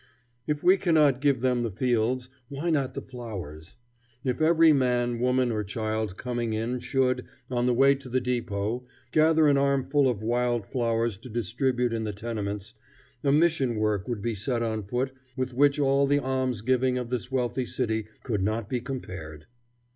"If 0.47 0.63
we 0.63 0.77
cannot 0.77 1.21
give 1.21 1.41
them 1.41 1.61
the 1.61 1.69
fields, 1.69 2.27
why 2.49 2.71
not 2.71 2.95
the 2.95 3.03
flowers? 3.03 3.77
If 4.23 4.41
every 4.41 4.73
man, 4.73 5.19
woman, 5.19 5.51
or 5.51 5.63
child 5.63 6.17
coming 6.17 6.53
in 6.53 6.79
should, 6.79 7.25
on 7.51 7.67
the 7.67 7.73
way 7.75 7.93
to 7.93 8.09
the 8.09 8.19
depot, 8.19 8.87
gather 9.11 9.47
an 9.47 9.57
armful 9.59 10.09
of 10.09 10.23
wild 10.23 10.65
flowers 10.65 11.19
to 11.19 11.29
distribute 11.29 11.93
in 11.93 12.03
the 12.03 12.13
tenements, 12.13 12.73
a 13.23 13.31
mission 13.31 13.75
work 13.75 14.07
would 14.07 14.23
be 14.23 14.33
set 14.33 14.63
on 14.63 14.85
foot 14.87 15.11
with 15.37 15.53
which 15.53 15.77
all 15.77 16.07
the 16.07 16.17
alms 16.17 16.61
giving 16.61 16.97
of 16.97 17.09
this 17.11 17.31
wealthy 17.31 17.67
city 17.67 18.07
could 18.23 18.41
not 18.41 18.67
be 18.67 18.81
compared. 18.81 19.45